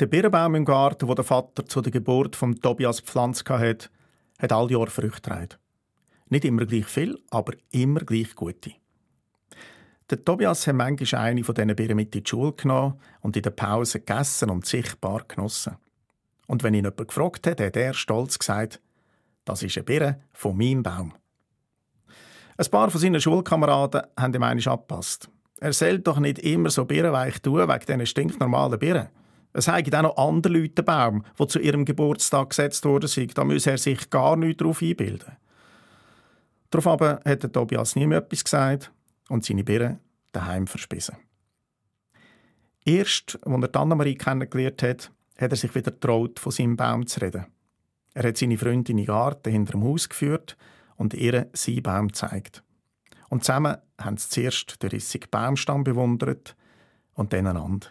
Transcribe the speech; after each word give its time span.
Der 0.00 0.06
Birnbaum 0.06 0.54
im 0.54 0.64
Garten, 0.64 1.08
wo 1.08 1.14
der 1.14 1.24
Vater 1.24 1.66
zu 1.66 1.80
der 1.80 1.90
Geburt 1.90 2.36
von 2.36 2.54
Tobias 2.60 3.00
gepflanzt 3.00 3.48
hat, 3.50 3.90
hat 4.38 4.52
all 4.52 4.70
Jahr 4.70 4.86
Früchte 4.86 5.20
getragen. 5.20 5.56
Nicht 6.28 6.44
immer 6.44 6.66
gleich 6.66 6.86
viel, 6.86 7.18
aber 7.30 7.54
immer 7.72 8.00
gleich 8.00 8.36
gute. 8.36 8.74
Der 10.08 10.24
Tobias 10.24 10.68
hat 10.68 10.76
manchmal 10.76 11.22
eine 11.22 11.42
von 11.42 11.54
diesen 11.54 11.74
Birnen 11.74 11.96
mit 11.96 12.14
in 12.14 12.22
die 12.22 12.30
Schule 12.30 12.52
genommen 12.52 13.00
und 13.22 13.36
in 13.36 13.42
der 13.42 13.50
Pause 13.50 13.98
gegessen 13.98 14.50
und 14.50 14.66
sichtbar 14.66 15.24
genossen. 15.26 15.76
Und 16.46 16.62
wenn 16.62 16.74
ihn 16.74 16.84
jemand 16.84 17.08
gefragt 17.08 17.48
hat, 17.48 17.60
hat 17.60 17.76
er 17.76 17.92
stolz 17.92 18.38
gesagt, 18.38 18.80
das 19.44 19.64
ist 19.64 19.76
eine 19.76 19.84
Birne 19.84 20.20
von 20.32 20.56
meinem 20.56 20.84
Baum. 20.84 21.12
Ein 22.56 22.70
paar 22.70 22.90
von 22.90 23.00
seinen 23.00 23.20
Schulkameraden 23.20 24.02
haben 24.16 24.34
ihm 24.34 24.42
einmal 24.44 24.68
abgepasst. 24.68 25.28
Er 25.60 25.72
soll 25.72 25.98
doch 25.98 26.20
nicht 26.20 26.38
immer 26.38 26.70
so 26.70 26.84
birrenweich 26.84 27.40
tun 27.42 27.68
wegen 27.68 27.84
diesen 27.84 28.06
stinknormalen 28.06 28.78
Birnen. 28.78 29.08
Es 29.58 29.66
haben 29.66 29.92
auch 29.92 30.02
noch 30.02 30.16
andere 30.16 30.52
Leute 30.52 30.84
Baum, 30.84 31.24
die 31.36 31.46
zu 31.48 31.58
ihrem 31.58 31.84
Geburtstag 31.84 32.50
gesetzt 32.50 32.84
worden 32.84 33.08
sind. 33.08 33.36
Da 33.36 33.42
muss 33.42 33.66
er 33.66 33.76
sich 33.76 34.08
gar 34.08 34.36
nicht 34.36 34.60
darauf 34.60 34.80
einbilden. 34.80 35.36
Darauf 36.70 36.86
aber 36.86 37.20
hat 37.24 37.52
Tobias 37.52 37.96
nie 37.96 38.06
mehr 38.06 38.18
etwas 38.18 38.44
gesagt 38.44 38.92
und 39.28 39.44
seine 39.44 39.64
Birnen 39.64 39.98
daheim 40.30 40.68
verspissen. 40.68 41.16
Erst, 42.84 43.36
als 43.44 43.64
er 43.64 43.80
Annemarie 43.80 44.14
kennengelernt 44.14 44.80
hat, 44.82 45.10
hat 45.36 45.50
er 45.50 45.56
sich 45.56 45.74
wieder 45.74 45.90
getraut, 45.90 46.38
von 46.38 46.52
seinem 46.52 46.76
Baum 46.76 47.08
zu 47.08 47.20
reden. 47.20 47.46
Er 48.14 48.28
hat 48.28 48.36
seine 48.36 48.58
Freundin 48.58 48.96
in 48.96 49.04
den 49.04 49.06
Garten 49.06 49.50
hinter 49.50 49.72
dem 49.72 49.82
Haus 49.82 50.08
geführt 50.08 50.56
und 50.94 51.14
ihr 51.14 51.48
seinen 51.52 51.82
Baum 51.82 52.08
gezeigt. 52.08 52.62
Und 53.28 53.44
zusammen 53.44 53.76
haben 54.00 54.18
sie 54.18 54.28
zuerst 54.28 54.80
den 54.84 54.90
rissigen 54.90 55.30
Baumstamm 55.30 55.82
bewundert 55.82 56.54
und 57.14 57.32
dann 57.32 57.48
einander. 57.48 57.88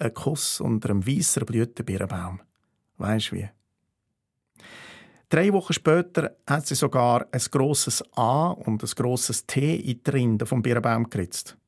Ein 0.00 0.14
Kuss 0.14 0.62
unter 0.62 0.90
einem 0.90 1.06
weißen 1.06 1.44
Blütenbirnbaum. 1.44 2.40
Weisst 2.96 3.32
wie? 3.32 3.50
Drei 5.28 5.52
Wochen 5.52 5.74
später 5.74 6.36
hat 6.46 6.66
sie 6.66 6.74
sogar 6.74 7.26
ein 7.30 7.42
grosses 7.50 8.02
A 8.16 8.48
und 8.48 8.82
ein 8.82 8.90
grosses 8.96 9.44
T 9.44 9.76
in 9.76 10.02
die 10.02 10.10
Rinde 10.10 10.46
vom 10.46 10.62
Birnbaum 10.62 11.10
geritzt. 11.10 11.58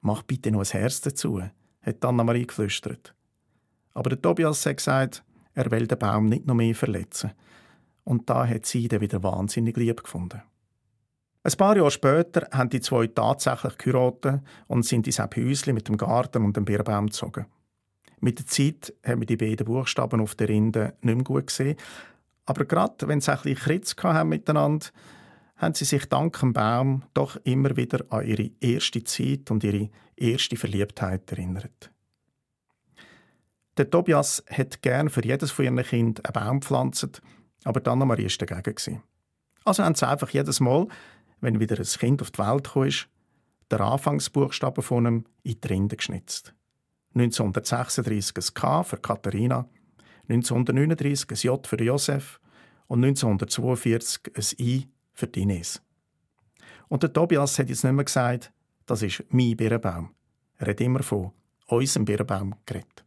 Mach 0.00 0.24
bitte 0.24 0.50
noch 0.50 0.58
ein 0.58 0.66
Herz 0.80 1.02
dazu, 1.02 1.40
hat 1.40 2.04
Anna-Marie 2.04 2.46
geflüstert. 2.48 3.14
Aber 3.94 4.10
der 4.10 4.20
Tobias 4.20 4.66
hat 4.66 4.78
gesagt, 4.78 5.22
er 5.54 5.70
will 5.70 5.86
den 5.86 5.98
Baum 6.00 6.26
nicht 6.26 6.46
noch 6.46 6.54
mehr 6.56 6.74
verletzen. 6.74 7.30
Und 8.02 8.28
da 8.28 8.44
hat 8.44 8.66
sie 8.66 8.88
ihn 8.88 9.00
wieder 9.00 9.22
wahnsinnig 9.22 9.76
lieb 9.76 10.02
gefunden. 10.02 10.42
Ein 11.42 11.52
paar 11.52 11.76
Jahre 11.76 11.90
später 11.90 12.46
haben 12.52 12.68
die 12.68 12.80
zwei 12.80 13.06
tatsächlich 13.06 13.78
geheiratet 13.78 14.42
und 14.66 14.84
sind 14.84 15.06
ins 15.06 15.18
Häuschen 15.18 15.74
mit 15.74 15.88
dem 15.88 15.96
Garten 15.96 16.44
und 16.44 16.56
dem 16.56 16.66
Birnbaum 16.66 17.06
gezogen. 17.06 17.46
Mit 18.20 18.38
der 18.38 18.46
Zeit 18.46 18.92
haben 19.06 19.20
wir 19.20 19.26
die 19.26 19.38
beiden 19.38 19.64
Buchstaben 19.64 20.20
auf 20.20 20.34
der 20.34 20.50
Rinde 20.50 20.94
nicht 21.00 21.14
mehr 21.14 21.24
gut 21.24 21.46
gesehen, 21.46 21.76
aber 22.44 22.66
gerade 22.66 23.08
wenn 23.08 23.22
sie 23.22 23.32
ein 23.32 23.38
bisschen 23.38 23.58
Kritz 23.58 23.96
haben 24.02 24.28
miteinander, 24.28 24.86
haben 25.56 25.74
sie 25.74 25.84
sich 25.86 26.06
dank 26.06 26.38
dem 26.40 26.52
Baum 26.52 27.04
doch 27.14 27.36
immer 27.44 27.74
wieder 27.76 28.04
an 28.10 28.26
ihre 28.26 28.50
erste 28.60 29.02
Zeit 29.04 29.50
und 29.50 29.64
ihre 29.64 29.88
erste 30.16 30.56
Verliebtheit 30.56 31.30
erinnert. 31.32 31.90
Der 33.78 33.88
Tobias 33.88 34.44
hat 34.50 34.82
gern 34.82 35.08
für 35.08 35.24
jedes 35.24 35.52
von 35.52 35.64
ihren 35.64 35.82
Kindern 35.82 36.24
einen 36.24 36.32
Baum 36.32 36.60
gepflanzt, 36.60 37.22
aber 37.64 37.80
dann 37.80 38.06
war 38.06 38.16
dagegen. 38.16 39.02
Also 39.64 39.84
haben 39.84 39.94
sie 39.94 40.08
einfach 40.08 40.30
jedes 40.30 40.60
Mal, 40.60 40.86
wenn 41.40 41.60
wieder 41.60 41.78
ein 41.78 41.84
Kind 41.84 42.22
auf 42.22 42.30
die 42.30 42.38
Welt 42.38 42.72
kam, 42.72 42.90
den 43.70 43.80
Anfangsbuchstaben 43.80 44.82
von 44.82 45.06
ihm 45.06 45.24
in 45.42 45.60
die 45.60 45.68
Rinde 45.68 45.96
geschnitzt. 45.96 46.54
1936 47.14 48.36
ein 48.36 48.54
K 48.54 48.82
für 48.82 48.96
Katharina, 48.96 49.68
1939 50.28 51.30
ein 51.30 51.36
J 51.36 51.66
für 51.66 51.82
Josef 51.82 52.40
und 52.86 53.04
1942 53.04 54.32
ein 54.36 54.64
I 54.66 54.88
für 55.12 55.28
Ines. 55.34 55.82
Und 56.88 57.02
der 57.02 57.12
Tobias 57.12 57.58
hat 57.58 57.68
jetzt 57.68 57.84
nicht 57.84 57.92
mehr 57.92 58.04
gesagt, 58.04 58.52
das 58.86 59.02
ist 59.02 59.24
mein 59.28 59.56
Birnbaum. 59.56 60.10
Er 60.58 60.68
hat 60.68 60.80
immer 60.80 61.02
von 61.02 61.32
unserem 61.66 62.04
Birnbaum 62.04 62.54
geredet. 62.66 63.04